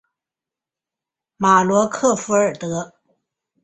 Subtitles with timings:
[1.37, 2.91] 马罗克弗尔德。